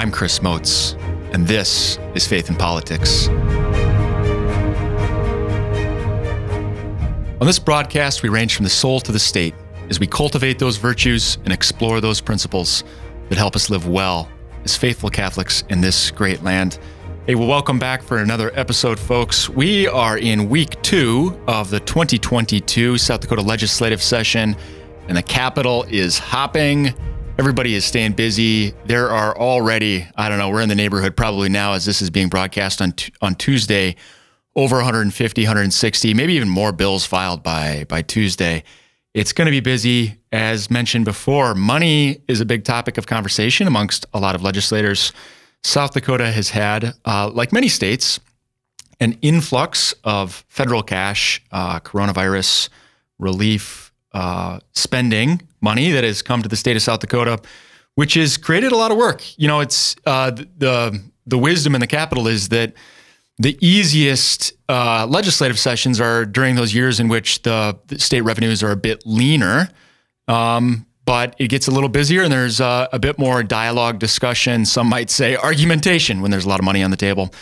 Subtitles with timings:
[0.00, 0.98] I'm Chris Motz,
[1.34, 3.28] and this is Faith in Politics.
[7.38, 9.54] On this broadcast, we range from the soul to the state
[9.90, 12.82] as we cultivate those virtues and explore those principles
[13.28, 14.26] that help us live well
[14.64, 16.78] as faithful Catholics in this great land.
[17.26, 19.50] Hey, well, welcome back for another episode, folks.
[19.50, 24.56] We are in week two of the 2022 South Dakota legislative session,
[25.08, 26.94] and the Capitol is hopping.
[27.40, 28.74] Everybody is staying busy.
[28.84, 32.10] There are already, I don't know, we're in the neighborhood probably now as this is
[32.10, 33.96] being broadcast on, on Tuesday
[34.54, 38.62] over 150, 160, maybe even more bills filed by by Tuesday.
[39.14, 40.20] It's going to be busy.
[40.30, 45.10] As mentioned before, money is a big topic of conversation amongst a lot of legislators.
[45.62, 48.20] South Dakota has had, uh, like many states,
[49.00, 52.68] an influx of federal cash, uh, coronavirus
[53.18, 57.40] relief uh, spending money that has come to the state of South Dakota,
[57.94, 59.22] which has created a lot of work.
[59.38, 62.74] You know, it's uh, the the wisdom in the capital is that
[63.38, 68.62] the easiest uh, legislative sessions are during those years in which the, the state revenues
[68.62, 69.70] are a bit leaner.
[70.28, 74.64] Um, but it gets a little busier and there's uh, a bit more dialogue, discussion,
[74.66, 77.32] some might say argumentation when there's a lot of money on the table.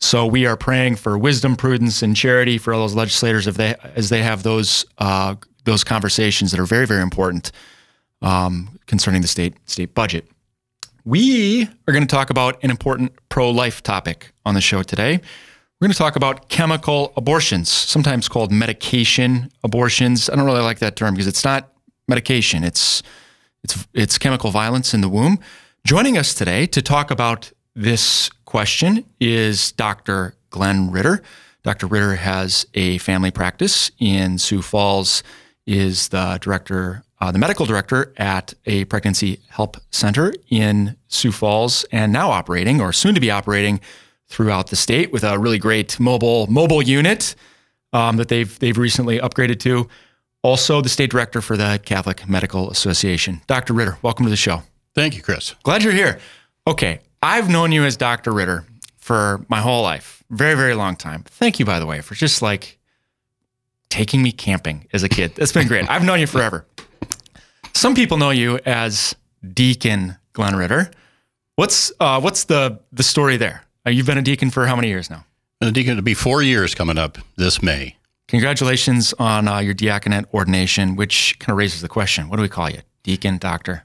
[0.00, 3.74] So we are praying for wisdom, prudence, and charity for all those legislators if they,
[3.96, 7.52] as they have those uh, those conversations that are very, very important
[8.22, 10.28] um, concerning the state state budget.
[11.04, 15.20] We are going to talk about an important pro life topic on the show today.
[15.80, 20.28] We're going to talk about chemical abortions, sometimes called medication abortions.
[20.28, 21.72] I don't really like that term because it's not
[22.08, 22.64] medication.
[22.64, 23.02] It's
[23.64, 25.38] it's it's chemical violence in the womb.
[25.84, 30.34] Joining us today to talk about this question is Dr.
[30.48, 31.22] Glenn Ritter.
[31.64, 31.86] Dr.
[31.86, 35.22] Ritter has a family practice in Sioux Falls,
[35.66, 41.84] is the director, uh, the medical director at a pregnancy help center in Sioux Falls,
[41.92, 43.80] and now operating or soon to be operating
[44.28, 47.34] throughout the state with a really great mobile mobile unit
[47.92, 49.86] um, that they've they've recently upgraded to.
[50.42, 53.74] Also, the state director for the Catholic Medical Association, Dr.
[53.74, 53.98] Ritter.
[54.00, 54.62] Welcome to the show.
[54.94, 55.54] Thank you, Chris.
[55.64, 56.18] Glad you're here.
[56.66, 58.32] Okay, I've known you as Dr.
[58.32, 58.64] Ritter
[58.96, 61.24] for my whole life, very very long time.
[61.24, 62.78] Thank you, by the way, for just like
[63.88, 65.34] taking me camping as a kid.
[65.34, 65.88] That's been great.
[65.88, 66.66] I've known you forever.
[67.74, 69.14] Some people know you as
[69.54, 70.90] Deacon Glenn Ritter.
[71.56, 73.62] What's uh, what's the the story there?
[73.86, 75.24] Uh, you've been a deacon for how many years now?
[75.60, 77.96] Been a deacon to be four years coming up this May.
[78.28, 82.48] Congratulations on uh, your diaconate ordination, which kind of raises the question: What do we
[82.48, 83.84] call you, deacon, doctor?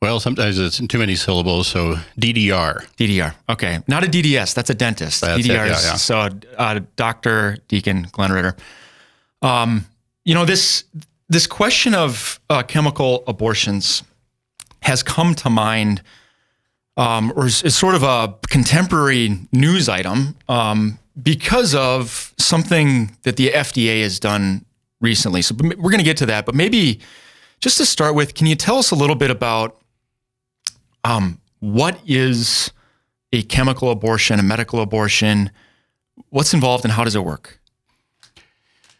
[0.00, 2.86] Well, sometimes it's too many syllables, so DDR.
[2.96, 3.34] DDR.
[3.48, 4.54] Okay, not a DDS.
[4.54, 5.22] That's a dentist.
[5.22, 5.44] That's DDR.
[5.44, 5.96] it, yeah, yeah.
[5.96, 8.56] So, uh, Doctor Deacon Glenn Ritter.
[9.42, 9.86] Um,
[10.24, 10.84] you know this
[11.28, 14.04] this question of uh, chemical abortions
[14.82, 16.02] has come to mind,
[16.96, 23.36] um, or is, is sort of a contemporary news item um, because of something that
[23.36, 24.64] the FDA has done
[25.00, 25.42] recently.
[25.42, 27.00] So we're going to get to that, but maybe
[27.60, 29.77] just to start with, can you tell us a little bit about
[31.08, 32.72] um, what is
[33.32, 35.50] a chemical abortion, a medical abortion?
[36.30, 37.58] What's involved and how does it work?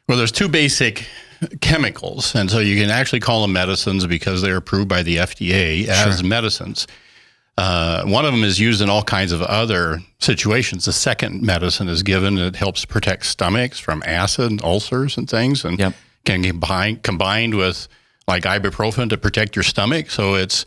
[0.09, 1.07] Well, there's two basic
[1.61, 5.87] chemicals, and so you can actually call them medicines because they're approved by the FDA
[5.87, 6.87] as medicines.
[7.59, 10.85] Uh, one of them is used in all kinds of other situations.
[10.85, 15.79] The second medicine is given; it helps protect stomachs from acid, ulcers, and things, and
[15.79, 15.95] Yep.
[16.25, 17.89] can combine combined with
[18.27, 20.11] like ibuprofen to protect your stomach.
[20.11, 20.65] So it's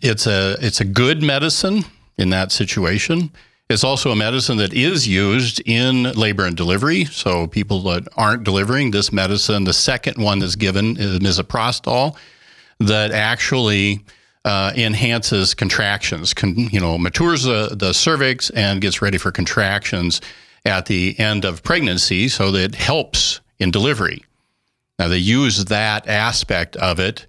[0.00, 1.84] it's a it's a good medicine
[2.18, 3.30] in that situation.
[3.68, 7.04] It's also a medicine that is used in labor and delivery.
[7.04, 12.16] So people that aren't delivering this medicine, the second one that's given is misoprostol,
[12.80, 14.00] that actually
[14.44, 16.34] uh, enhances contractions.
[16.34, 20.20] Con, you know, matures the, the cervix and gets ready for contractions
[20.64, 24.24] at the end of pregnancy, so that it helps in delivery.
[24.98, 27.26] Now they use that aspect of it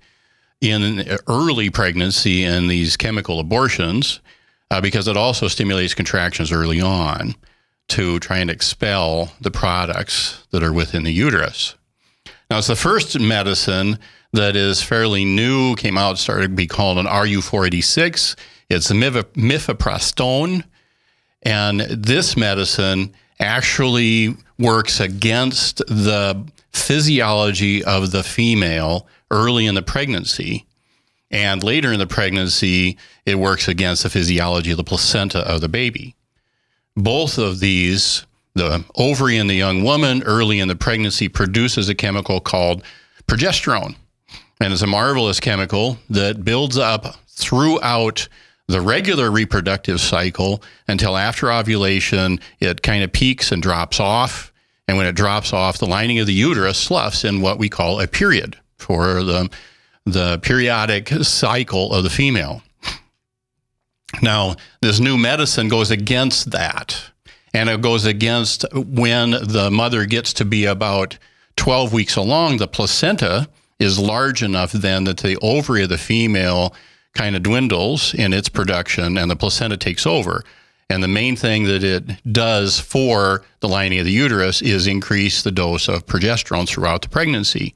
[0.62, 4.22] in early pregnancy in these chemical abortions
[4.70, 7.35] uh, because it also stimulates contractions early on
[7.90, 11.76] to try and expel the products that are within the uterus.
[12.50, 14.00] Now, it's the first medicine
[14.34, 18.38] that is fairly new, came out, started to be called an RU486.
[18.70, 20.64] It's mifepristone.
[21.44, 30.66] And this medicine actually works against the physiology of the female early in the pregnancy.
[31.29, 35.70] And later in the pregnancy, it works against the physiology of the placenta of the
[35.70, 36.16] baby.
[36.97, 41.96] Both of these, the ovary in the young woman early in the pregnancy produces a
[41.96, 42.84] chemical called
[43.28, 43.96] progesterone.
[44.59, 48.28] And it's a marvelous chemical that builds up throughout
[48.68, 54.51] the regular reproductive cycle until after ovulation, it kind of peaks and drops off.
[54.88, 58.00] And when it drops off, the lining of the uterus sloughs in what we call
[58.00, 59.50] a period for the,
[60.06, 62.62] the periodic cycle of the female.
[64.22, 67.12] Now, this new medicine goes against that.
[67.54, 71.18] And it goes against when the mother gets to be about
[71.58, 73.50] 12 weeks along, the placenta
[73.80, 76.74] is large enough then that the ovary of the female
[77.14, 80.44] kind of dwindles in its production and the placenta takes over.
[80.91, 82.03] And the main thing that it
[82.34, 87.08] does for the lining of the uterus is increase the dose of progesterone throughout the
[87.08, 87.76] pregnancy.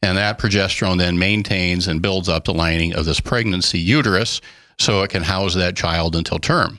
[0.00, 4.40] And that progesterone then maintains and builds up the lining of this pregnancy uterus
[4.78, 6.78] so it can house that child until term.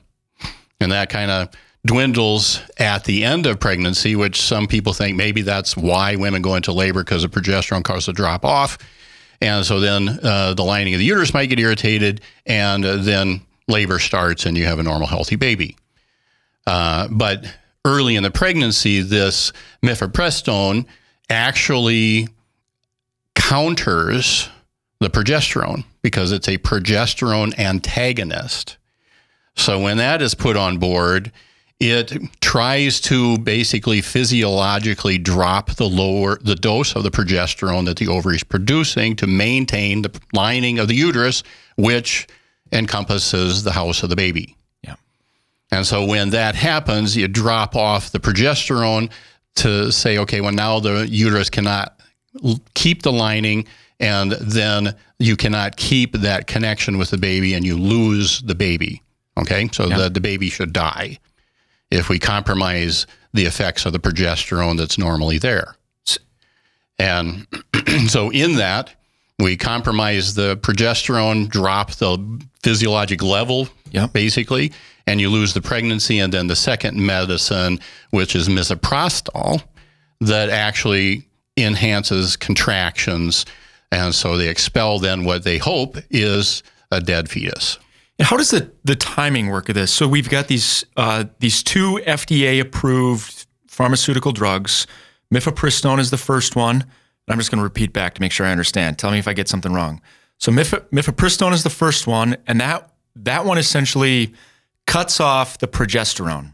[0.80, 1.50] And that kind of
[1.86, 6.56] dwindles at the end of pregnancy, which some people think maybe that's why women go
[6.56, 8.78] into labor because the progesterone causes a drop off.
[9.42, 13.42] And so then uh, the lining of the uterus might get irritated, and uh, then
[13.68, 15.76] labor starts, and you have a normal, healthy baby.
[16.66, 17.46] Uh, but
[17.86, 19.54] early in the pregnancy, this
[19.84, 20.86] mifepristone
[21.30, 22.28] actually
[23.36, 24.50] counters
[25.00, 28.78] the progesterone because it's a progesterone antagonist.
[29.56, 31.32] So when that is put on board,
[31.80, 38.08] it tries to basically physiologically drop the lower the dose of the progesterone that the
[38.08, 41.44] ovary is producing to maintain the lining of the uterus
[41.76, 42.28] which
[42.72, 44.96] encompasses the house of the baby yeah
[45.72, 49.12] and so when that happens you drop off the progesterone
[49.56, 52.00] to say okay well now the uterus cannot
[52.74, 53.66] keep the lining
[54.00, 59.02] and then you cannot keep that connection with the baby and you lose the baby
[59.38, 59.98] okay so yeah.
[59.98, 61.18] the, the baby should die
[61.90, 65.76] if we compromise the effects of the progesterone that's normally there.
[67.00, 67.48] And
[68.08, 68.96] so, in that,
[69.40, 74.12] we compromise the progesterone, drop the physiologic level, yep.
[74.12, 74.72] basically,
[75.06, 76.20] and you lose the pregnancy.
[76.20, 77.80] And then the second medicine,
[78.10, 79.64] which is misoprostol,
[80.22, 83.46] that actually enhances contractions.
[83.92, 87.78] And so they expel then what they hope is a dead fetus.
[88.20, 89.94] How does the, the timing work of this?
[89.94, 94.88] So we've got these uh, these two FDA approved pharmaceutical drugs.
[95.32, 96.86] Mifepristone is the first one.
[97.28, 98.98] I'm just going to repeat back to make sure I understand.
[98.98, 100.02] Tell me if I get something wrong.
[100.38, 104.34] So mif- mifepristone is the first one, and that that one essentially
[104.86, 106.54] cuts off the progesterone,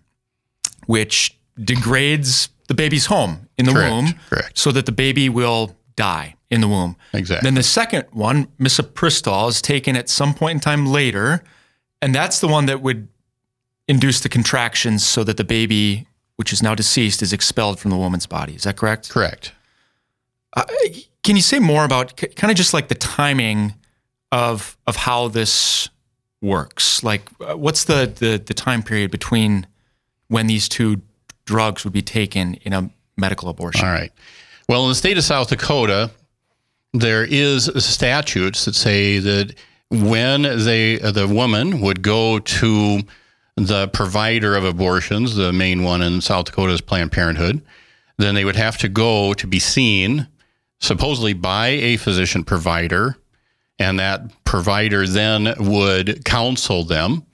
[0.86, 4.58] which degrades the baby's home in the correct, womb, correct.
[4.58, 6.96] so that the baby will die in the womb.
[7.14, 7.46] Exactly.
[7.46, 11.44] Then the second one, misoprostol, is taken at some point in time later,
[12.02, 13.10] and that's the one that would
[13.88, 17.98] induce the contractions so that the baby, which is now deceased, is expelled from the
[17.98, 18.56] woman's body.
[18.56, 19.10] Is that correct?
[19.10, 19.52] Correct.
[20.56, 20.66] Uh,
[21.24, 23.74] can you say more about kind of just like the timing
[24.32, 25.90] of of how this
[26.42, 27.04] works?
[27.04, 29.66] Like, uh, what's the, the the time period between
[30.28, 31.02] when these two
[31.46, 33.86] drugs would be taken in a medical abortion?
[33.86, 34.12] All right.
[34.70, 36.12] Well, in the state of South Dakota,
[36.94, 39.56] there is statutes that say that
[39.90, 43.02] when they the woman would go to
[43.56, 47.62] the provider of abortions, the main one in South Dakota is Planned Parenthood,
[48.18, 50.28] then they would have to go to be seen
[50.84, 53.16] supposedly by a physician provider
[53.80, 57.26] and that provider then would counsel them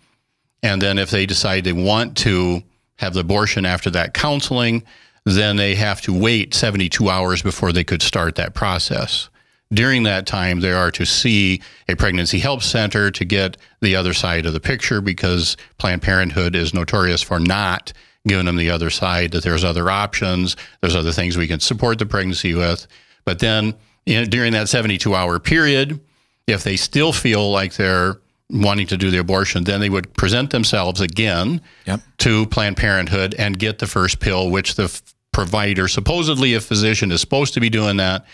[0.62, 2.62] and then if they decide they want to
[2.98, 4.84] have the abortion after that counseling
[5.26, 9.30] then they have to wait 72 hours before they could start that process.
[9.72, 14.14] During that time, they are to see a pregnancy help center to get the other
[14.14, 17.94] side of the picture because Planned Parenthood is notorious for not
[18.28, 22.00] giving them the other side, that there's other options, there's other things we can support
[22.00, 22.88] the pregnancy with.
[23.30, 23.76] But then
[24.08, 26.00] know, during that 72 hour period,
[26.48, 28.20] if they still feel like they're
[28.50, 32.02] wanting to do the abortion, then they would present themselves again yep.
[32.18, 37.12] to Planned Parenthood and get the first pill, which the f- provider, supposedly a physician,
[37.12, 38.26] is supposed to be doing that.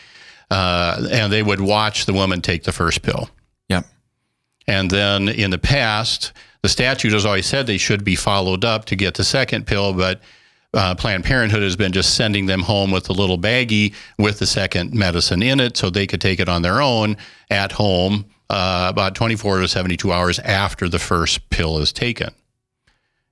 [0.49, 3.29] Uh, and they would watch the woman take the first pill.
[3.67, 3.85] Yep.
[4.65, 8.85] And then in the past, the statute has always said they should be followed up
[8.85, 10.21] to get the second pill, but
[10.75, 14.45] uh, Planned Parenthood has been just sending them home with a little baggie with the
[14.45, 17.17] second medicine in it so they could take it on their own
[17.49, 22.29] at home uh, about 24 to 72 hours after the first pill is taken.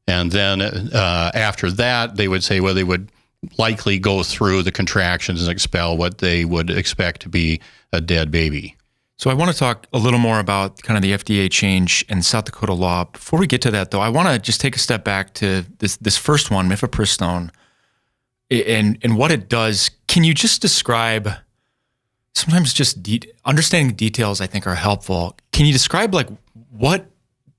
[0.07, 3.11] And then uh, after that, they would say, well, they would
[3.57, 8.31] likely go through the contractions and expel what they would expect to be a dead
[8.31, 8.75] baby.
[9.17, 12.25] So I want to talk a little more about kind of the FDA change and
[12.25, 13.05] South Dakota law.
[13.05, 15.65] Before we get to that, though, I want to just take a step back to
[15.79, 17.49] this this first one, mifepristone,
[18.49, 19.91] and and what it does.
[20.07, 21.29] Can you just describe?
[22.35, 25.37] Sometimes just de- understanding details, I think, are helpful.
[25.51, 26.27] Can you describe like
[26.71, 27.05] what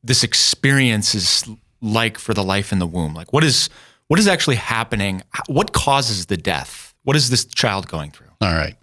[0.02, 1.48] this experience is
[1.80, 3.14] like for the life in the womb.
[3.14, 3.68] Like, what is
[4.08, 5.22] what is actually happening?
[5.46, 6.94] What causes the death?
[7.04, 8.28] What is this child going through?
[8.40, 8.76] All right.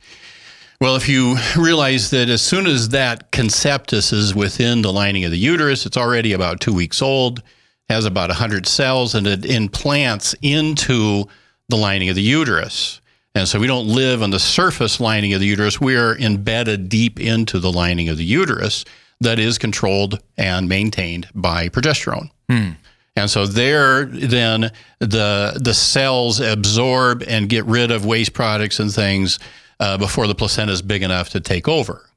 [0.82, 5.32] Well, if you realize that as soon as that conceptus is within the lining of
[5.32, 7.44] the uterus, it's already about two weeks old,
[7.88, 11.26] has about 100 cells, and it implants into
[11.70, 13.00] the lining of the uterus.
[13.36, 15.80] And so we don't live on the surface lining of the uterus.
[15.80, 18.84] We are embedded deep into the lining of the uterus
[19.20, 22.32] that is controlled and maintained by progesterone.
[22.50, 22.72] Hmm.
[23.16, 28.92] And so there, then the the cells absorb and get rid of waste products and
[28.92, 29.38] things
[29.82, 32.08] uh, before the placenta is big enough to take over.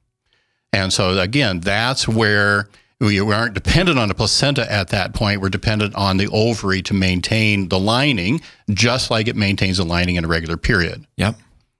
[0.72, 2.68] And so again, that's where
[3.00, 5.40] we, aren't dependent on the placenta at that point.
[5.40, 8.40] We're dependent on the ovary to maintain the lining,
[8.70, 11.06] just like it maintains the lining in a regular period.
[11.16, 11.36] Yep.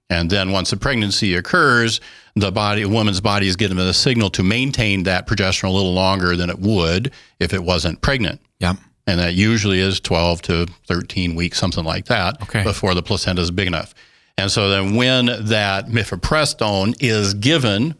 [0.09, 1.99] And then once the pregnancy occurs,
[2.35, 5.93] the body, a woman's body is given a signal to maintain that progesterone a little
[5.93, 8.39] longer than it would if it wasn't pregnant.
[8.59, 8.77] Yep.
[9.07, 12.63] And that usually is 12 to 13 weeks, something like that, okay.
[12.63, 13.93] before the placenta is big enough.
[14.37, 17.95] And so then when that mifepristone is given,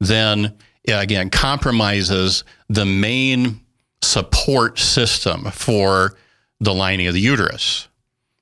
[0.00, 3.60] then it again compromises the main
[4.02, 6.16] support system for
[6.60, 7.88] the lining of the uterus.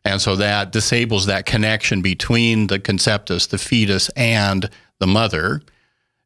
[0.04, 5.62] And so that disables that connection between the conceptus, the fetus, and the mother.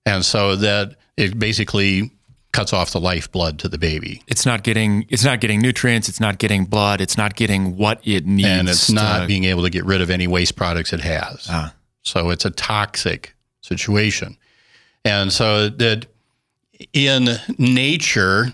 [0.04, 2.10] And so that it basically
[2.58, 4.22] cuts off the lifeblood to the baby.
[4.26, 8.00] It's not getting it's not getting nutrients, it's not getting blood, it's not getting what
[8.04, 8.48] it needs.
[8.48, 11.46] And it's not being able to get rid of any waste products it has.
[11.48, 11.72] Ah.
[12.02, 14.36] So it's a toxic situation.
[15.04, 16.06] And so that
[16.92, 18.52] in nature,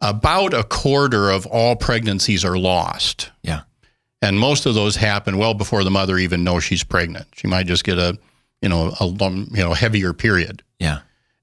[0.00, 3.30] about a quarter of all pregnancies are lost.
[3.42, 3.62] Yeah.
[4.22, 7.26] And most of those happen well before the mother even knows she's pregnant.
[7.34, 8.18] She might just get a,
[8.62, 10.62] you know, a you know, heavier period.
[10.78, 11.00] Yeah.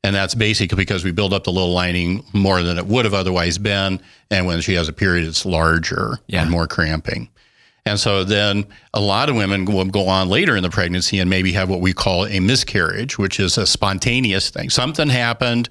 [0.08, 3.14] And that's basically because we build up the little lining more than it would have
[3.14, 4.00] otherwise been.
[4.32, 6.42] And when she has a period, it's larger yeah.
[6.42, 7.28] and more cramping.
[7.86, 11.30] And so then a lot of women will go on later in the pregnancy and
[11.30, 14.70] maybe have what we call a miscarriage, which is a spontaneous thing.
[14.70, 15.68] Something happened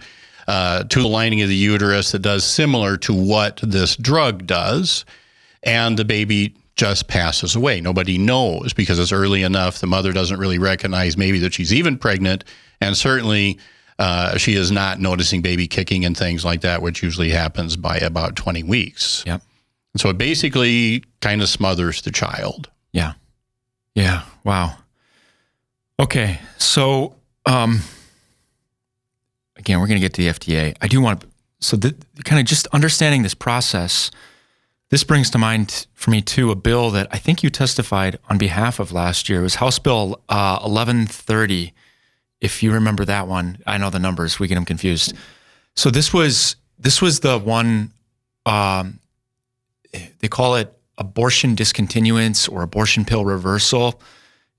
[0.47, 5.07] uh, to the lining of the uterus that does similar to what this drug does.
[5.62, 7.81] And the baby just passes away.
[7.81, 9.78] Nobody knows because it's early enough.
[9.78, 12.45] The mother doesn't really recognize maybe that she's even pregnant.
[12.83, 13.59] And certainly
[13.98, 17.96] uh, she is not noticing baby kicking and things like that, which usually happens by
[17.98, 19.24] about 20 weeks.
[19.26, 19.42] Yep.
[19.94, 22.70] And so it basically kind of smothers the child.
[22.92, 23.14] Yeah.
[23.94, 24.22] Yeah.
[24.44, 24.76] Wow.
[25.98, 26.38] Okay.
[26.58, 27.14] So,
[27.46, 27.80] um,
[29.56, 30.76] again, we're going to get to the FDA.
[30.82, 31.28] I do want to,
[31.60, 34.10] so the, kind of just understanding this process,
[34.90, 38.36] this brings to mind for me too a bill that I think you testified on
[38.36, 39.40] behalf of last year.
[39.40, 41.72] It was House Bill uh, 1130
[42.40, 44.38] if you remember that one, I know the numbers.
[44.38, 45.14] We get them confused.
[45.75, 47.93] So this was this was the one.
[48.45, 49.00] Um,
[49.93, 54.00] they call it abortion discontinuance or abortion pill reversal.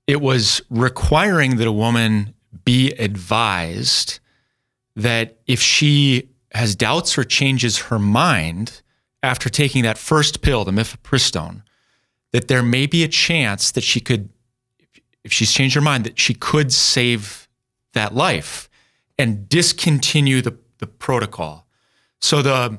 [0.06, 4.20] It was requiring that a woman be advised
[4.96, 8.82] that if she has doubts or changes her mind
[9.22, 11.62] after taking that first pill, the mifepristone,
[12.32, 14.28] that there may be a chance that she could,
[15.24, 17.47] if she's changed her mind, that she could save
[17.98, 18.68] that life
[19.18, 21.66] and discontinue the, the protocol.
[22.20, 22.78] So the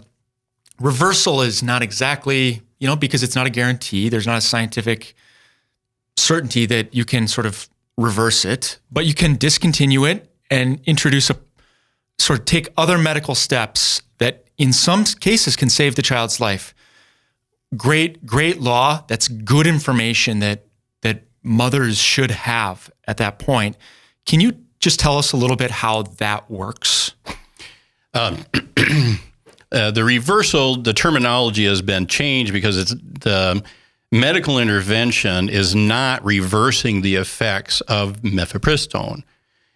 [0.79, 4.09] reversal is not exactly, you know, because it's not a guarantee.
[4.09, 5.13] There's not a scientific
[6.15, 11.29] certainty that you can sort of reverse it, but you can discontinue it and introduce
[11.29, 11.35] a
[12.17, 16.73] sort of take other medical steps that in some cases can save the child's life.
[17.75, 19.03] Great, great law.
[19.07, 20.65] That's good information that
[21.01, 23.77] that mothers should have at that point.
[24.25, 27.13] Can you just tell us a little bit how that works?
[28.13, 28.45] Um,
[29.71, 33.63] uh, the reversal, the terminology has been changed because it's the
[34.11, 39.23] medical intervention is not reversing the effects of mifepristone.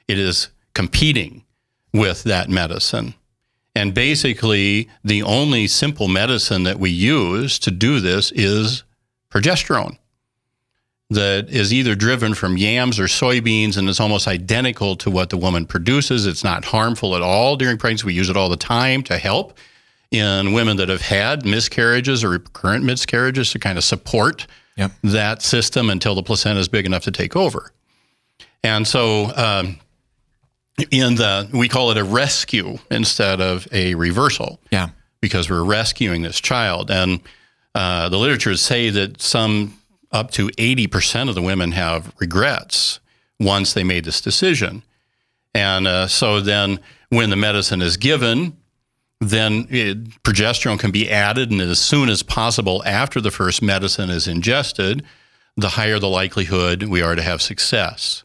[0.07, 1.43] It is competing
[1.93, 3.13] with that medicine.
[3.75, 8.83] And basically, the only simple medicine that we use to do this is
[9.31, 9.97] progesterone
[11.13, 15.37] that is either driven from yams or soybeans and it's almost identical to what the
[15.37, 16.25] woman produces.
[16.25, 18.05] It's not harmful at all during pregnancy.
[18.05, 19.57] We use it all the time to help
[20.11, 24.45] in women that have had miscarriages or recurrent miscarriages to kind of support
[24.77, 24.91] yep.
[25.03, 27.71] that system until the placenta is big enough to take over.
[28.63, 29.79] And so, um,
[30.89, 34.59] in the we call it a rescue instead of a reversal.
[34.71, 34.89] Yeah,
[35.21, 37.19] because we're rescuing this child, and
[37.75, 39.77] uh, the literature say that some
[40.13, 42.99] up to 80% of the women have regrets
[43.39, 44.83] once they made this decision.
[45.53, 46.79] And uh, so then
[47.09, 48.55] when the medicine is given,
[49.19, 54.09] then it, progesterone can be added, and as soon as possible after the first medicine
[54.09, 55.03] is ingested,
[55.55, 58.23] the higher the likelihood we are to have success.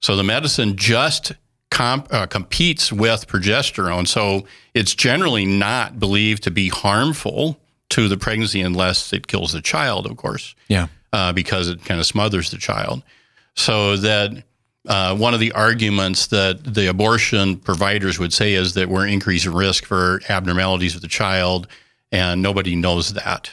[0.00, 1.32] So the medicine just
[1.70, 4.06] comp, uh, competes with progesterone.
[4.06, 7.58] So it's generally not believed to be harmful
[7.90, 10.54] to the pregnancy unless it kills the child, of course.
[10.68, 10.88] Yeah.
[11.16, 13.02] Uh, because it kind of smothers the child.
[13.54, 14.44] So that
[14.86, 19.54] uh, one of the arguments that the abortion providers would say is that we're increasing
[19.54, 21.68] risk for abnormalities with the child,
[22.12, 23.50] and nobody knows that.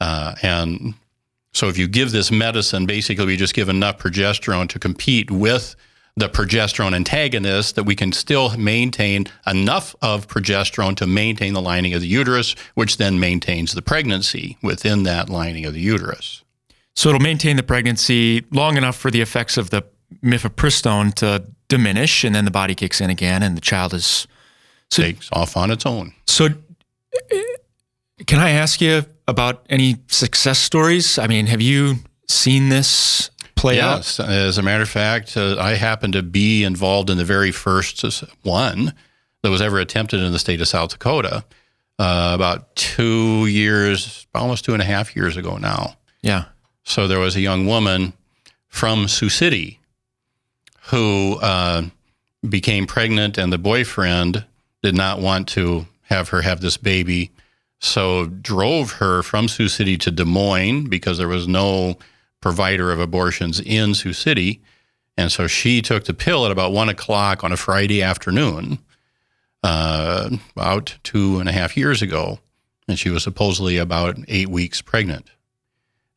[0.00, 0.94] Uh, and
[1.52, 5.76] so if you give this medicine, basically we just give enough progesterone to compete with
[6.16, 11.92] the progesterone antagonist that we can still maintain enough of progesterone to maintain the lining
[11.92, 16.42] of the uterus, which then maintains the pregnancy within that lining of the uterus.
[17.00, 19.86] So it'll maintain the pregnancy long enough for the effects of the
[20.22, 24.26] mifepristone to diminish, and then the body kicks in again, and the child is
[24.90, 26.12] so, takes off on its own.
[26.26, 26.50] So,
[28.26, 31.18] can I ask you about any success stories?
[31.18, 31.94] I mean, have you
[32.28, 34.20] seen this play yes.
[34.20, 34.28] out?
[34.28, 38.04] As a matter of fact, uh, I happened to be involved in the very first
[38.42, 38.92] one
[39.42, 41.46] that was ever attempted in the state of South Dakota
[41.98, 45.96] uh, about two years, almost two and a half years ago now.
[46.20, 46.44] Yeah.
[46.84, 48.12] So there was a young woman
[48.68, 49.80] from Sioux City
[50.84, 51.82] who uh,
[52.48, 54.44] became pregnant, and the boyfriend
[54.82, 57.30] did not want to have her have this baby.
[57.78, 61.96] So drove her from Sioux City to Des Moines because there was no
[62.40, 64.60] provider of abortions in Sioux City.
[65.16, 68.78] And so she took the pill at about one o'clock on a Friday afternoon,
[69.62, 72.38] uh, about two and a half years ago.
[72.88, 75.30] And she was supposedly about eight weeks pregnant.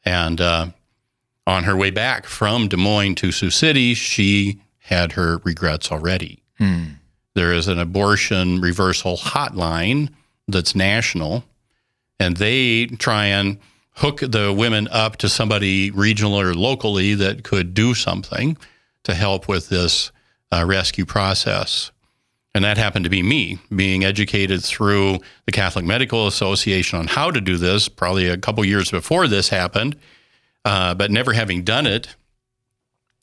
[0.06, 0.68] And uh,
[1.48, 6.44] on her way back from Des Moines to Sioux City, she had her regrets already.
[6.58, 6.84] Hmm.
[7.36, 10.10] There is an abortion reversal hotline
[10.48, 11.44] that's national,
[12.20, 13.58] and they try and
[13.96, 18.58] hook the women up to somebody regional or locally that could do something
[19.04, 20.12] to help with this
[20.52, 21.92] uh, rescue process.
[22.56, 27.32] And that happened to be me, being educated through the Catholic Medical Association on how
[27.32, 29.96] to do this, probably a couple years before this happened,
[30.64, 32.16] uh, but never having done it.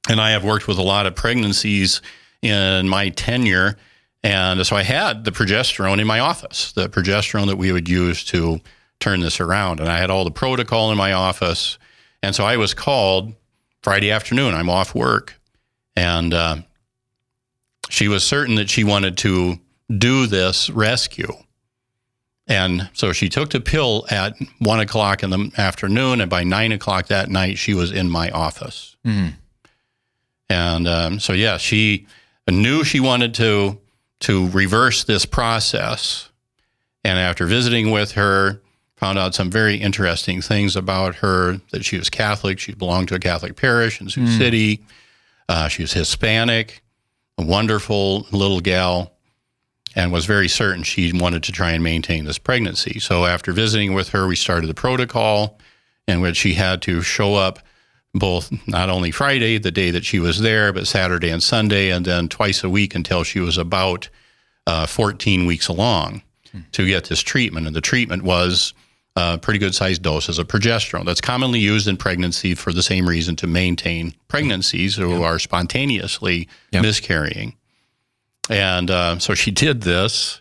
[0.08, 2.02] And I have worked with a lot of pregnancies
[2.42, 3.76] in my tenure.
[4.24, 8.24] And so I had the progesterone in my office, the progesterone that we would use
[8.26, 8.60] to
[8.98, 9.80] turn this around.
[9.80, 11.78] And I had all the protocol in my office.
[12.22, 13.34] And so I was called
[13.82, 14.54] Friday afternoon.
[14.54, 15.40] I'm off work.
[15.96, 16.56] And uh,
[17.90, 19.59] she was certain that she wanted to
[19.96, 21.33] do this rescue.
[22.46, 26.20] And so she took the pill at one o'clock in the afternoon.
[26.20, 28.96] And by nine o'clock that night, she was in my office.
[29.05, 29.35] Mm.
[30.48, 32.07] And um, so, yeah, she
[32.48, 33.79] knew she wanted to
[34.20, 36.29] to reverse this process.
[37.05, 38.61] And after visiting with her,
[38.96, 42.59] found out some very interesting things about her that she was Catholic.
[42.59, 44.38] She belonged to a Catholic parish in Sioux mm.
[44.38, 44.85] City.
[45.48, 46.83] Uh, she was Hispanic,
[47.40, 49.12] a wonderful little gal,
[49.96, 53.00] and was very certain she wanted to try and maintain this pregnancy.
[53.00, 55.59] So after visiting with her, we started the protocol
[56.07, 57.59] in which she had to show up
[58.14, 62.05] both not only Friday, the day that she was there, but Saturday and Sunday, and
[62.05, 64.09] then twice a week until she was about
[64.66, 66.22] uh, 14 weeks along
[66.55, 66.70] mm.
[66.72, 67.66] to get this treatment.
[67.66, 68.74] And the treatment was
[69.20, 71.04] uh, pretty good sized doses of progesterone.
[71.04, 75.22] That's commonly used in pregnancy for the same reason to maintain pregnancies who yep.
[75.22, 76.83] are spontaneously yep.
[76.83, 77.54] miscarrying.
[78.48, 80.40] And uh, so she did this.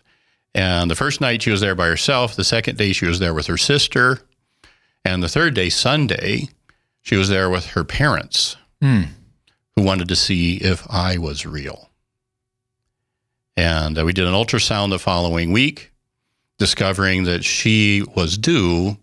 [0.54, 2.34] And the first night she was there by herself.
[2.34, 4.20] The second day she was there with her sister.
[5.04, 6.48] And the third day, Sunday,
[7.02, 9.08] she was there with her parents mm.
[9.76, 11.90] who wanted to see if I was real.
[13.56, 15.92] And uh, we did an ultrasound the following week
[16.60, 18.98] discovering that she was due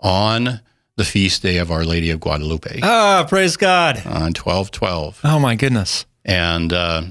[0.00, 0.60] on
[0.96, 2.80] the feast day of Our Lady of Guadalupe.
[2.82, 4.04] Ah, praise God.
[4.04, 5.20] On 12 12.
[5.22, 6.06] Oh, my goodness.
[6.24, 7.02] And, uh,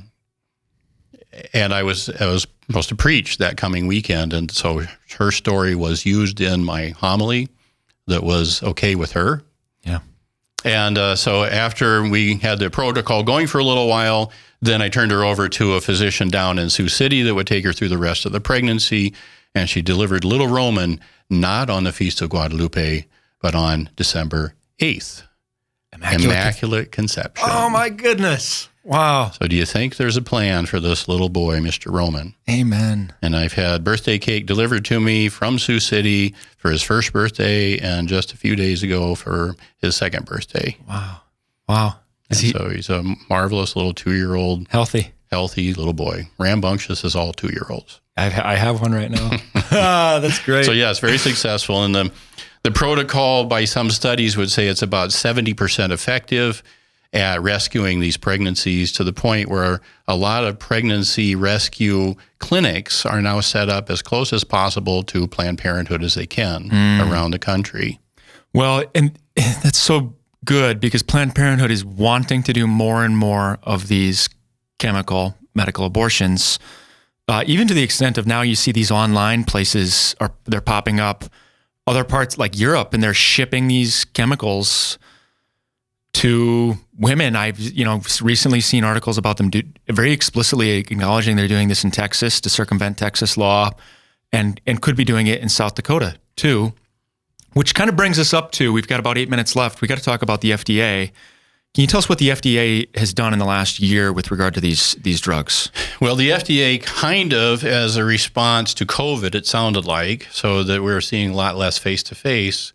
[1.53, 4.83] and I was I was supposed to preach that coming weekend, and so
[5.17, 7.47] her story was used in my homily
[8.07, 9.43] that was okay with her.
[9.83, 9.99] Yeah.
[10.65, 14.89] And uh, so after we had the protocol going for a little while, then I
[14.89, 17.89] turned her over to a physician down in Sioux City that would take her through
[17.89, 19.13] the rest of the pregnancy
[19.57, 23.05] and she delivered little Roman not on the Feast of Guadalupe,
[23.41, 25.23] but on December 8th.
[25.93, 27.47] Immaculate, Immaculate Conception.
[27.49, 28.69] Oh, my goodness.
[28.83, 29.31] Wow.
[29.31, 31.91] So, do you think there's a plan for this little boy, Mr.
[31.91, 32.35] Roman?
[32.49, 33.13] Amen.
[33.21, 37.77] And I've had birthday cake delivered to me from Sioux City for his first birthday
[37.79, 40.77] and just a few days ago for his second birthday.
[40.87, 41.21] Wow.
[41.67, 41.95] Wow.
[42.29, 44.67] He, so he's a marvelous little two year old.
[44.69, 45.13] Healthy.
[45.31, 46.29] Healthy little boy.
[46.37, 48.01] Rambunctious is all two year olds.
[48.17, 49.29] I have one right now.
[49.55, 50.65] ah, that's great.
[50.65, 51.83] So yeah, it's very successful.
[51.83, 52.11] And the
[52.63, 56.63] the protocol by some studies would say it's about seventy percent effective
[57.13, 63.21] at rescuing these pregnancies to the point where a lot of pregnancy rescue clinics are
[63.21, 67.09] now set up as close as possible to Planned Parenthood as they can mm.
[67.11, 67.99] around the country.
[68.53, 73.59] Well, and that's so good because Planned Parenthood is wanting to do more and more
[73.63, 74.29] of these
[74.77, 76.59] chemical medical abortions,
[77.27, 80.99] uh, even to the extent of now you see these online places are they're popping
[80.99, 81.25] up
[81.85, 84.97] other parts like Europe and they're shipping these chemicals
[86.13, 87.35] to women.
[87.35, 91.83] I've you know recently seen articles about them do, very explicitly acknowledging they're doing this
[91.83, 93.71] in Texas to circumvent Texas law,
[94.31, 96.73] and and could be doing it in South Dakota too.
[97.53, 99.81] Which kind of brings us up to we've got about eight minutes left.
[99.81, 101.11] We got to talk about the FDA.
[101.77, 104.55] Can you tell us what the FDA has done in the last year with regard
[104.55, 105.69] to these these drugs?
[106.01, 110.81] Well, the FDA kind of as a response to COVID, it sounded like, so that
[110.81, 112.73] we are seeing a lot less face to face.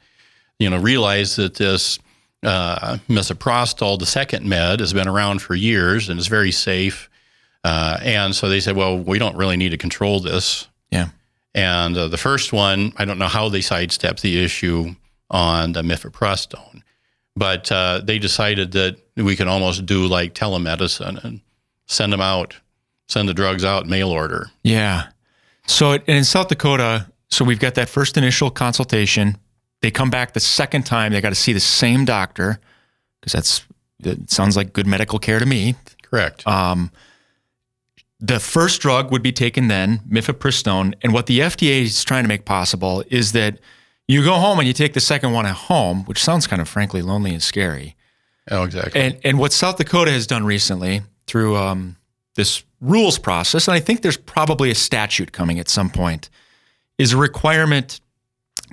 [0.61, 1.99] You know, realized that this
[2.45, 7.11] uh, misoprostol, the second med, has been around for years and is very safe.
[7.65, 10.69] Uh, and so they said, well, we don't really need to control this.
[10.93, 11.09] Yeah.
[11.57, 14.95] And uh, the first one, I don't know how they sidestepped the issue
[15.29, 16.83] on the mifepristone,
[17.37, 21.41] but uh, they decided that we can almost do like telemedicine and
[21.87, 22.57] send them out,
[23.09, 24.51] send the drugs out mail order.
[24.63, 25.09] Yeah.
[25.67, 29.39] So in South Dakota, so we've got that first initial consultation
[29.83, 31.13] they come back the second time.
[31.13, 32.61] They got to see the same doctor
[33.21, 33.67] because that's
[34.05, 35.75] it sounds like good medical care to me.
[36.03, 36.47] Correct.
[36.47, 36.91] Um,
[38.19, 42.29] the first drug would be taken then, mifepristone, and what the FDA is trying to
[42.29, 43.59] make possible is that
[44.09, 46.69] you go home and you take the second one at home, which sounds kind of
[46.69, 47.97] frankly lonely and scary.
[48.51, 49.01] Oh, exactly.
[49.01, 51.97] And and what South Dakota has done recently through um,
[52.35, 56.29] this rules process, and I think there's probably a statute coming at some point,
[56.99, 58.01] is a requirement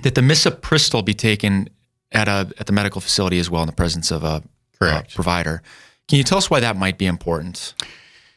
[0.02, 1.68] that the misoprostol be taken
[2.12, 4.42] at a at the medical facility as well in the presence of a,
[4.80, 5.62] a provider.
[6.08, 7.74] Can you tell us why that might be important?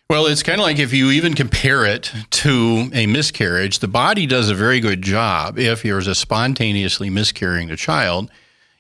[0.10, 4.28] Well, it's kind of like if you even compare it to a miscarriage, the body
[4.28, 5.58] does a very good job.
[5.58, 8.30] If you're a spontaneously miscarrying a child,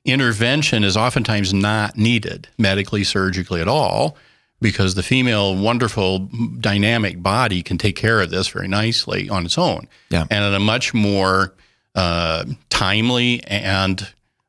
[0.05, 4.17] intervention is oftentimes not needed medically, surgically at all,
[4.62, 9.57] because the female, wonderful, dynamic body can take care of this very nicely on its
[9.57, 9.88] own.
[10.09, 10.25] Yeah.
[10.29, 11.53] And in a much more
[11.95, 14.07] uh, timely and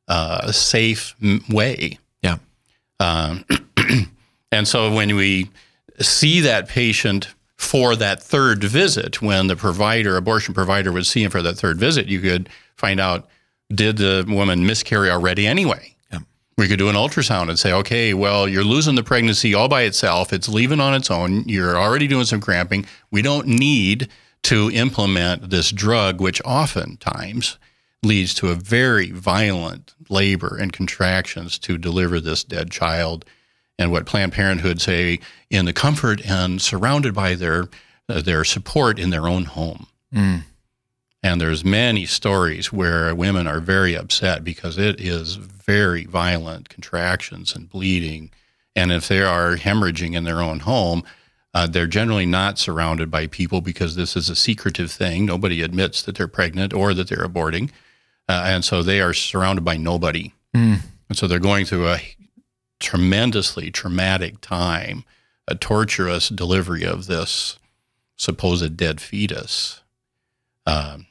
[0.08, 1.14] uh, safe
[1.48, 1.98] way.
[2.22, 2.38] Yeah.
[3.00, 3.44] Um,
[4.52, 5.50] and so when we
[6.00, 11.30] see that patient for that third visit, when the provider, abortion provider, would see him
[11.30, 13.28] for that third visit, you could find out
[13.72, 15.94] did the woman miscarry already anyway?
[16.12, 16.20] Yeah.
[16.58, 19.82] We could do an ultrasound and say, okay, well, you're losing the pregnancy all by
[19.82, 20.32] itself.
[20.32, 21.48] It's leaving on its own.
[21.48, 22.86] You're already doing some cramping.
[23.10, 24.08] We don't need
[24.44, 27.58] to implement this drug, which oftentimes
[28.02, 33.24] leads to a very violent labor and contractions to deliver this dead child.
[33.78, 35.18] And what Planned Parenthood say
[35.50, 37.68] in the comfort and surrounded by their
[38.08, 39.86] uh, their support in their own home.
[40.14, 40.42] Mm.
[41.22, 47.56] And there's many stories where women are very upset because it is very violent contractions
[47.56, 48.30] and bleeding.
[48.76, 51.02] And if they are hemorrhaging in their own home,
[51.54, 55.24] uh, they're generally not surrounded by people because this is a secretive thing.
[55.24, 57.70] Nobody admits that they're pregnant or that they're aborting.
[58.28, 60.34] Uh, and so they are surrounded by nobody.
[60.54, 60.80] Mm.
[61.08, 62.00] And so they're going through a
[62.84, 65.04] tremendously traumatic time,
[65.48, 67.58] a torturous delivery of this
[68.16, 69.80] supposed dead fetus.
[70.66, 71.06] Um,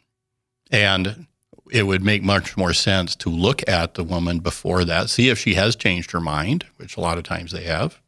[0.71, 1.27] and
[1.71, 5.39] it would make much more sense to look at the woman before that, see if
[5.39, 7.99] she has changed her mind, which a lot of times they have,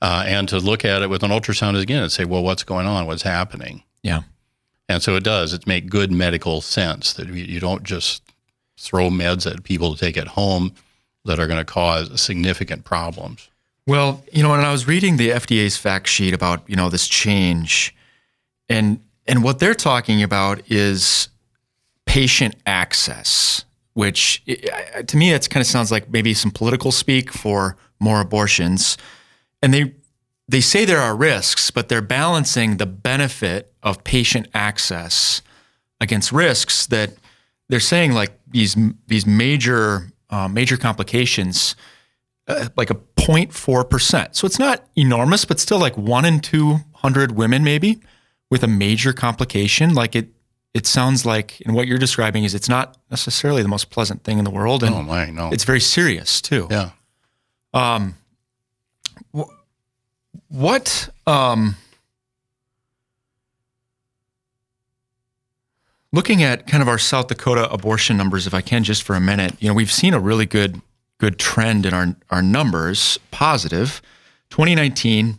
[0.00, 2.86] uh, and to look at it with an ultrasound again and say, well, what's going
[2.86, 3.06] on?
[3.06, 3.82] What's happening?
[4.02, 4.22] Yeah.
[4.88, 5.52] And so it does.
[5.52, 8.22] It make good medical sense that you don't just
[8.78, 10.72] throw meds at people to take at home
[11.26, 13.48] that are going to cause significant problems.
[13.86, 17.06] Well, you know, when I was reading the FDA's fact sheet about you know this
[17.06, 17.94] change,
[18.68, 21.28] and and what they're talking about is
[22.04, 24.44] patient access, which
[25.06, 28.96] to me it kind of sounds like maybe some political speak for more abortions
[29.62, 29.94] and they
[30.48, 35.42] they say there are risks, but they're balancing the benefit of patient access
[36.00, 37.14] against risks that
[37.68, 38.76] they're saying like these
[39.08, 41.76] these major uh, major complications,
[42.48, 44.36] uh, like a 0.4 percent.
[44.36, 48.00] So it's not enormous, but still like one in two hundred women maybe
[48.50, 49.94] with a major complication.
[49.94, 50.28] Like it
[50.74, 54.38] it sounds like, and what you're describing is it's not necessarily the most pleasant thing
[54.38, 55.48] in the world, and oh my, no.
[55.50, 56.68] it's very serious too.
[56.70, 56.90] Yeah.
[57.72, 58.14] Um,
[60.48, 61.76] what um,
[66.16, 69.20] looking at kind of our South Dakota abortion numbers, if I can, just for a
[69.20, 70.80] minute, you know, we've seen a really good
[71.18, 74.02] good trend in our our numbers, positive.
[74.50, 75.38] 2019,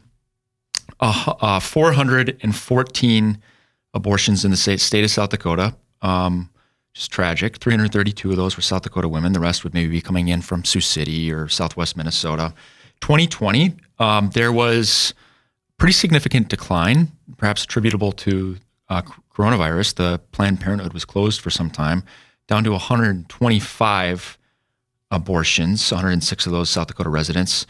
[1.00, 3.42] uh, uh, 414
[3.94, 5.76] abortions in the state, state of South Dakota.
[6.02, 6.50] Um,
[6.94, 7.58] just tragic.
[7.58, 9.34] 332 of those were South Dakota women.
[9.34, 12.54] The rest would maybe be coming in from Sioux City or Southwest Minnesota.
[13.02, 15.14] 2020, um, there was
[15.78, 18.58] pretty significant decline, perhaps attributable to
[18.90, 19.04] uh,
[19.38, 19.96] coronavirus.
[19.96, 22.04] The Planned Parenthood was closed for some time,
[22.48, 24.38] down to 125
[25.12, 27.66] abortions, 106 of those South Dakota residents.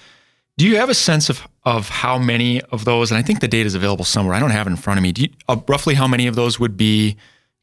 [0.57, 3.47] Do you have a sense of, of how many of those, and I think the
[3.47, 5.93] data is available somewhere, I don't have it in front of me, you, uh, roughly
[5.93, 7.15] how many of those would be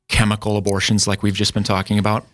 [0.09, 2.25] chemical abortions like we've just been talking about?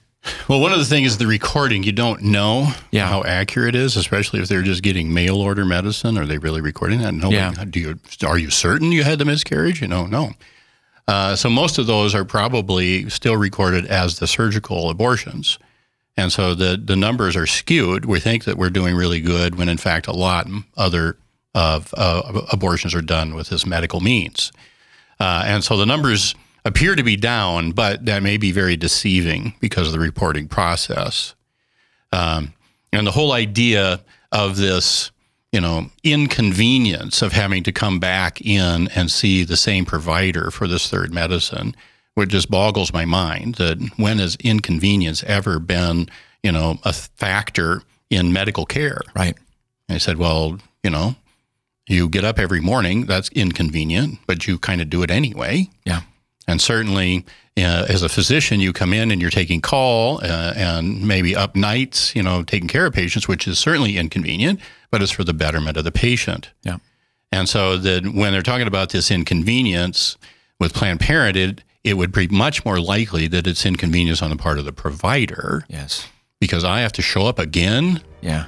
[0.49, 1.83] Well, one of the things is the recording.
[1.83, 3.07] You don't know Yeah.
[3.07, 6.19] how accurate it is, especially if they're just getting mail order medicine.
[6.19, 7.15] Are they really recording that?
[7.15, 7.31] No.
[7.31, 7.53] Yeah.
[7.71, 7.99] Do you?
[8.27, 9.81] Are you certain you had the miscarriage?
[9.81, 10.33] You know, no.
[11.09, 15.59] Uh, so most of those are probably still recorded as the surgical abortions,
[16.17, 18.05] and so the the numbers are skewed.
[18.05, 21.17] We think that we're doing really good when in fact a lot other
[21.55, 24.53] of uh, abortions are done with this medical means,
[25.19, 26.35] uh, and so the numbers
[26.65, 31.35] appear to be down, but that may be very deceiving because of the reporting process.
[32.13, 32.53] Um,
[32.93, 34.01] and the whole idea
[34.33, 35.11] of this,
[35.53, 40.69] you know, inconvenience of having to come back in and see the same provider for
[40.69, 41.75] this third medicine,
[42.15, 46.09] which just boggles my mind that when has inconvenience ever been,
[46.43, 49.01] you know, a factor in medical care?
[49.15, 49.37] Right.
[49.89, 51.17] And I said, well, you know,
[51.89, 55.69] you get up every morning, that's inconvenient, but you kind of do it anyway.
[55.85, 56.03] Yeah.
[56.51, 57.25] And certainly,
[57.57, 61.55] uh, as a physician, you come in and you're taking call uh, and maybe up
[61.55, 64.59] nights, you know, taking care of patients, which is certainly inconvenient,
[64.91, 66.51] but it's for the betterment of the patient.
[66.63, 66.79] Yeah.
[67.31, 70.17] And so that when they're talking about this inconvenience
[70.59, 74.59] with Planned Parenthood, it would be much more likely that it's inconvenience on the part
[74.59, 76.09] of the provider Yes.
[76.41, 78.03] because I have to show up again.
[78.23, 78.47] Yeah.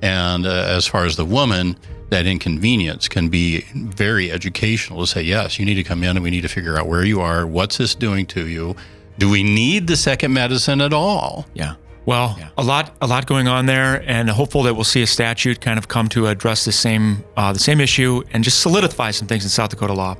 [0.00, 1.76] And uh, as far as the woman,
[2.12, 6.22] that inconvenience can be very educational to say, yes, you need to come in and
[6.22, 7.46] we need to figure out where you are.
[7.46, 8.76] What's this doing to you?
[9.18, 11.46] Do we need the second medicine at all?
[11.54, 11.74] Yeah.
[12.04, 15.60] Well, a lot, a lot going on there, and hopeful that we'll see a statute
[15.60, 19.28] kind of come to address the same, uh, the same issue, and just solidify some
[19.28, 20.16] things in South Dakota law.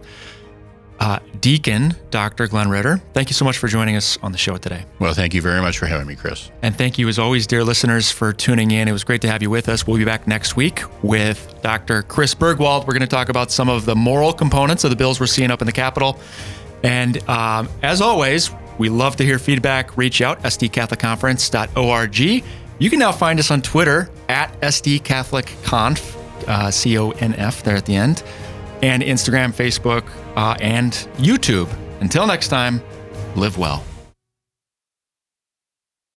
[1.02, 2.46] Uh, Deacon Dr.
[2.46, 5.34] Glenn Ritter, thank you so much for joining us on the show today, Well, thank
[5.34, 6.48] you very much for having me, Chris.
[6.62, 8.86] and thank you as always, dear listeners, for tuning in.
[8.86, 9.84] It was great to have you with us.
[9.84, 12.02] We'll be back next week with Dr.
[12.04, 12.86] Chris Burgwald.
[12.86, 15.50] We're going to talk about some of the moral components of the bills we're seeing
[15.50, 16.20] up in the Capitol,
[16.84, 19.96] and um, as always, we love to hear feedback.
[19.96, 22.18] Reach out, sdcatholicconference.org.
[22.78, 26.16] You can now find us on Twitter at sdcatholicconf,
[26.48, 28.22] uh, C-O-N-F there at the end,
[28.82, 31.68] and Instagram, Facebook, uh, and YouTube.
[32.00, 32.82] Until next time,
[33.36, 33.84] live well.